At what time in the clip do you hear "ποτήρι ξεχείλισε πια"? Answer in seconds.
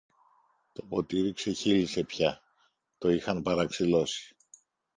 0.85-2.41